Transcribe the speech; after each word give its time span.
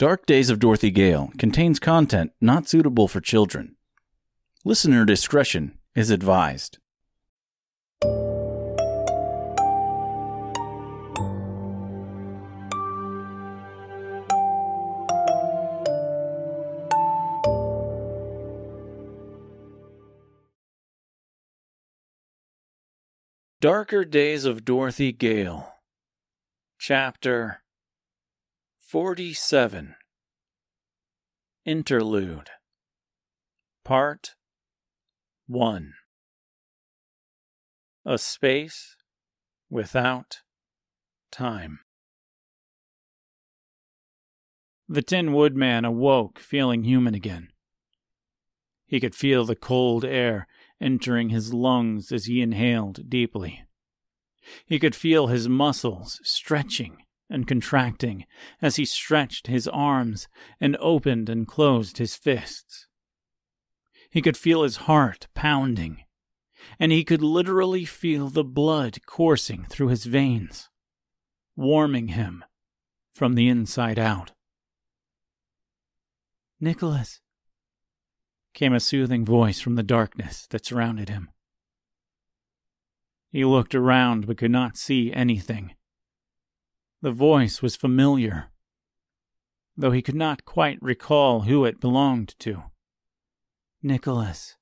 Dark 0.00 0.24
Days 0.24 0.48
of 0.48 0.58
Dorothy 0.58 0.90
Gale 0.90 1.30
contains 1.36 1.78
content 1.78 2.32
not 2.40 2.66
suitable 2.66 3.06
for 3.06 3.20
children. 3.20 3.76
Listener 4.64 5.04
discretion 5.04 5.78
is 5.94 6.08
advised. 6.08 6.78
Darker 23.60 24.06
Days 24.06 24.46
of 24.46 24.64
Dorothy 24.64 25.12
Gale, 25.12 25.74
Chapter 26.78 27.62
47 28.90 29.94
Interlude 31.64 32.50
Part 33.84 34.34
1 35.46 35.92
A 38.04 38.18
Space 38.18 38.96
Without 39.70 40.38
Time. 41.30 41.78
The 44.88 45.02
Tin 45.02 45.32
Woodman 45.34 45.84
awoke 45.84 46.40
feeling 46.40 46.82
human 46.82 47.14
again. 47.14 47.50
He 48.88 48.98
could 48.98 49.14
feel 49.14 49.44
the 49.44 49.54
cold 49.54 50.04
air 50.04 50.48
entering 50.80 51.28
his 51.28 51.54
lungs 51.54 52.10
as 52.10 52.24
he 52.24 52.42
inhaled 52.42 53.08
deeply. 53.08 53.62
He 54.66 54.80
could 54.80 54.96
feel 54.96 55.28
his 55.28 55.48
muscles 55.48 56.18
stretching 56.24 56.96
and 57.30 57.46
contracting 57.46 58.26
as 58.60 58.76
he 58.76 58.84
stretched 58.84 59.46
his 59.46 59.68
arms 59.68 60.28
and 60.60 60.76
opened 60.80 61.28
and 61.28 61.46
closed 61.46 61.98
his 61.98 62.16
fists. 62.16 62.88
He 64.10 64.20
could 64.20 64.36
feel 64.36 64.64
his 64.64 64.76
heart 64.76 65.28
pounding, 65.34 66.04
and 66.78 66.90
he 66.90 67.04
could 67.04 67.22
literally 67.22 67.84
feel 67.84 68.28
the 68.28 68.44
blood 68.44 68.98
coursing 69.06 69.64
through 69.64 69.88
his 69.88 70.04
veins, 70.04 70.68
warming 71.56 72.08
him 72.08 72.44
from 73.14 73.34
the 73.34 73.48
inside 73.48 73.98
out. 73.98 74.32
Nicholas, 76.60 77.20
came 78.52 78.72
a 78.72 78.80
soothing 78.80 79.24
voice 79.24 79.60
from 79.60 79.76
the 79.76 79.82
darkness 79.82 80.46
that 80.50 80.66
surrounded 80.66 81.08
him. 81.08 81.30
He 83.30 83.44
looked 83.44 83.74
around 83.74 84.26
but 84.26 84.38
could 84.38 84.50
not 84.50 84.76
see 84.76 85.12
anything. 85.12 85.74
The 87.02 87.12
voice 87.12 87.62
was 87.62 87.76
familiar, 87.76 88.50
though 89.74 89.90
he 89.90 90.02
could 90.02 90.14
not 90.14 90.44
quite 90.44 90.78
recall 90.82 91.42
who 91.42 91.64
it 91.64 91.80
belonged 91.80 92.34
to. 92.40 92.64
Nicholas, 93.82 94.56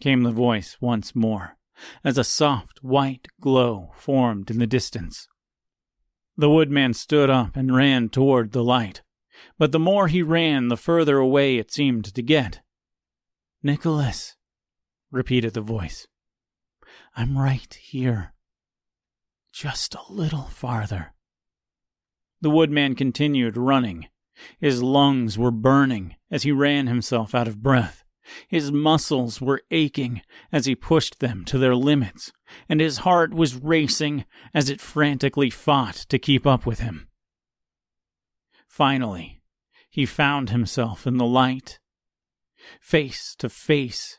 came 0.00 0.22
the 0.22 0.30
voice 0.30 0.76
once 0.80 1.16
more, 1.16 1.56
as 2.04 2.16
a 2.16 2.24
soft 2.24 2.82
white 2.82 3.26
glow 3.40 3.92
formed 3.96 4.50
in 4.50 4.58
the 4.58 4.66
distance. 4.66 5.26
The 6.36 6.50
woodman 6.50 6.94
stood 6.94 7.28
up 7.28 7.56
and 7.56 7.74
ran 7.74 8.08
toward 8.08 8.52
the 8.52 8.62
light, 8.62 9.02
but 9.58 9.72
the 9.72 9.80
more 9.80 10.06
he 10.08 10.22
ran, 10.22 10.68
the 10.68 10.76
further 10.76 11.18
away 11.18 11.56
it 11.56 11.72
seemed 11.72 12.04
to 12.14 12.22
get. 12.22 12.60
Nicholas, 13.64 14.36
repeated 15.10 15.54
the 15.54 15.60
voice. 15.60 16.06
I'm 17.16 17.36
right 17.36 17.74
here. 17.74 18.32
Just 19.52 19.94
a 19.94 20.12
little 20.12 20.44
farther. 20.44 21.12
The 22.42 22.50
woodman 22.50 22.96
continued 22.96 23.56
running. 23.56 24.08
His 24.58 24.82
lungs 24.82 25.38
were 25.38 25.52
burning 25.52 26.16
as 26.28 26.42
he 26.42 26.50
ran 26.50 26.88
himself 26.88 27.34
out 27.34 27.46
of 27.46 27.62
breath. 27.62 28.04
His 28.48 28.72
muscles 28.72 29.40
were 29.40 29.62
aching 29.70 30.22
as 30.50 30.66
he 30.66 30.74
pushed 30.74 31.20
them 31.20 31.44
to 31.46 31.56
their 31.56 31.76
limits, 31.76 32.32
and 32.68 32.80
his 32.80 32.98
heart 32.98 33.32
was 33.32 33.54
racing 33.54 34.24
as 34.52 34.68
it 34.68 34.80
frantically 34.80 35.50
fought 35.50 35.94
to 36.08 36.18
keep 36.18 36.44
up 36.44 36.66
with 36.66 36.80
him. 36.80 37.08
Finally, 38.66 39.40
he 39.88 40.04
found 40.04 40.50
himself 40.50 41.06
in 41.06 41.18
the 41.18 41.26
light 41.26 41.78
face 42.80 43.36
to 43.38 43.48
face 43.48 44.18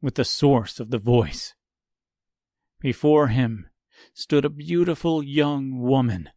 with 0.00 0.14
the 0.14 0.24
source 0.24 0.80
of 0.80 0.90
the 0.90 0.98
voice. 0.98 1.54
Before 2.80 3.28
him 3.28 3.68
stood 4.14 4.44
a 4.46 4.50
beautiful 4.50 5.22
young 5.22 5.78
woman. 5.78 6.30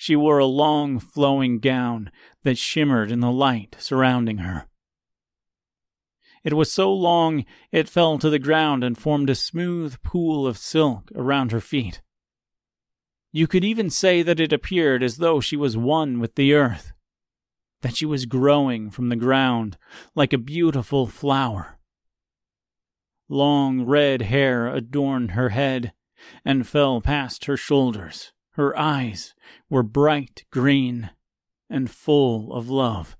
She 0.00 0.14
wore 0.14 0.38
a 0.38 0.46
long 0.46 1.00
flowing 1.00 1.58
gown 1.58 2.12
that 2.44 2.56
shimmered 2.56 3.10
in 3.10 3.18
the 3.18 3.32
light 3.32 3.76
surrounding 3.80 4.38
her. 4.38 4.68
It 6.44 6.54
was 6.54 6.70
so 6.70 6.94
long 6.94 7.44
it 7.72 7.88
fell 7.88 8.16
to 8.20 8.30
the 8.30 8.38
ground 8.38 8.84
and 8.84 8.96
formed 8.96 9.28
a 9.28 9.34
smooth 9.34 10.00
pool 10.04 10.46
of 10.46 10.56
silk 10.56 11.10
around 11.16 11.50
her 11.50 11.60
feet. 11.60 12.00
You 13.32 13.48
could 13.48 13.64
even 13.64 13.90
say 13.90 14.22
that 14.22 14.38
it 14.38 14.52
appeared 14.52 15.02
as 15.02 15.16
though 15.16 15.40
she 15.40 15.56
was 15.56 15.76
one 15.76 16.20
with 16.20 16.36
the 16.36 16.54
earth 16.54 16.92
that 17.82 17.96
she 17.96 18.06
was 18.06 18.24
growing 18.24 18.90
from 18.90 19.08
the 19.08 19.16
ground 19.16 19.76
like 20.14 20.32
a 20.32 20.38
beautiful 20.38 21.08
flower. 21.08 21.80
Long 23.28 23.84
red 23.84 24.22
hair 24.22 24.68
adorned 24.68 25.32
her 25.32 25.48
head 25.48 25.92
and 26.44 26.68
fell 26.68 27.00
past 27.00 27.46
her 27.46 27.56
shoulders. 27.56 28.32
Her 28.58 28.76
eyes 28.76 29.34
were 29.70 29.84
bright 29.84 30.44
green 30.50 31.10
and 31.70 31.88
full 31.88 32.52
of 32.52 32.68
love. 32.68 33.16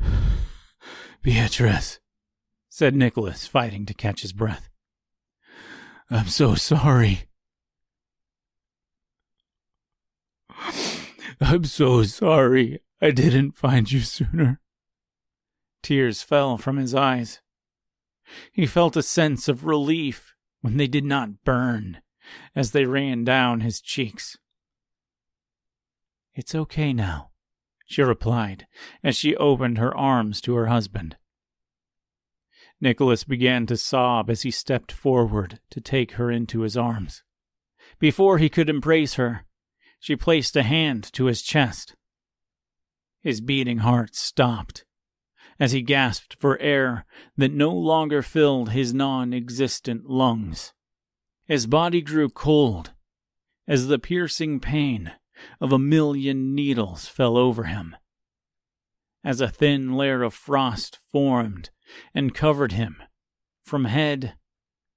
Beatrice, 1.22 2.00
said 2.68 2.96
Nicholas, 2.96 3.46
fighting 3.46 3.86
to 3.86 3.94
catch 3.94 4.22
his 4.22 4.32
breath. 4.32 4.68
I'm 6.10 6.26
so 6.26 6.56
sorry. 6.56 7.28
I'm 11.40 11.62
so 11.62 12.02
sorry 12.02 12.80
I 13.00 13.12
didn't 13.12 13.52
find 13.52 13.92
you 13.92 14.00
sooner. 14.00 14.60
Tears 15.80 16.24
fell 16.24 16.58
from 16.58 16.76
his 16.76 16.92
eyes. 16.92 17.40
He 18.50 18.66
felt 18.66 18.96
a 18.96 19.02
sense 19.04 19.46
of 19.46 19.64
relief 19.64 20.34
when 20.60 20.76
they 20.76 20.88
did 20.88 21.04
not 21.04 21.44
burn 21.44 22.00
as 22.54 22.72
they 22.72 22.84
ran 22.84 23.24
down 23.24 23.60
his 23.60 23.80
cheeks. 23.80 24.36
It's 26.34 26.54
okay 26.54 26.92
now, 26.92 27.30
she 27.86 28.02
replied 28.02 28.66
as 29.02 29.16
she 29.16 29.36
opened 29.36 29.78
her 29.78 29.96
arms 29.96 30.40
to 30.42 30.54
her 30.54 30.66
husband. 30.66 31.16
Nicholas 32.80 33.24
began 33.24 33.66
to 33.66 33.76
sob 33.76 34.28
as 34.28 34.42
he 34.42 34.50
stepped 34.50 34.92
forward 34.92 35.60
to 35.70 35.80
take 35.80 36.12
her 36.12 36.30
into 36.30 36.60
his 36.60 36.76
arms. 36.76 37.22
Before 37.98 38.38
he 38.38 38.50
could 38.50 38.68
embrace 38.68 39.14
her, 39.14 39.46
she 39.98 40.14
placed 40.14 40.56
a 40.56 40.62
hand 40.62 41.10
to 41.14 41.24
his 41.24 41.40
chest. 41.40 41.96
His 43.22 43.40
beating 43.40 43.78
heart 43.78 44.14
stopped 44.14 44.84
as 45.58 45.72
he 45.72 45.82
gasped 45.82 46.36
for 46.38 46.60
air 46.60 47.06
that 47.36 47.52
no 47.52 47.72
longer 47.72 48.22
filled 48.22 48.70
his 48.70 48.92
non 48.92 49.32
existent 49.32 50.08
lungs. 50.08 50.74
His 51.46 51.66
body 51.66 52.02
grew 52.02 52.28
cold 52.28 52.92
as 53.68 53.86
the 53.86 53.98
piercing 53.98 54.58
pain 54.60 55.12
of 55.60 55.72
a 55.72 55.78
million 55.78 56.54
needles 56.54 57.06
fell 57.06 57.36
over 57.36 57.64
him. 57.64 57.96
As 59.22 59.40
a 59.40 59.48
thin 59.48 59.92
layer 59.92 60.22
of 60.22 60.34
frost 60.34 60.98
formed 61.10 61.70
and 62.14 62.34
covered 62.34 62.72
him 62.72 63.02
from 63.64 63.84
head 63.84 64.34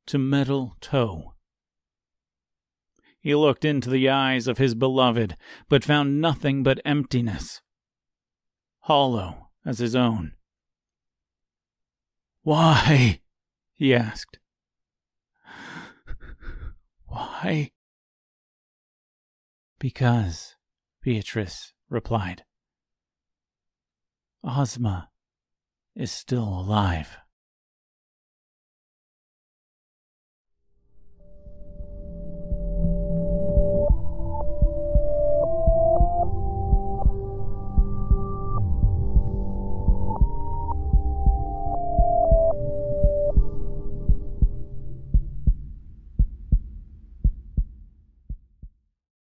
to 0.07 0.17
metal 0.17 0.75
toe. 0.81 1.35
He 3.21 3.35
looked 3.35 3.65
into 3.65 3.89
the 3.89 4.09
eyes 4.09 4.47
of 4.47 4.57
his 4.57 4.75
beloved, 4.75 5.35
but 5.67 5.83
found 5.83 6.21
nothing 6.21 6.63
but 6.63 6.79
emptiness, 6.85 7.61
hollow 8.81 9.49
as 9.65 9.79
his 9.79 9.95
own. 9.95 10.33
Why? 12.43 13.19
he 13.73 13.93
asked. 13.93 14.39
Why? 17.09 17.71
Because, 19.79 20.55
Beatrice 21.01 21.73
replied. 21.89 22.43
Ozma 24.43 25.09
is 25.95 26.11
still 26.11 26.43
alive. 26.43 27.17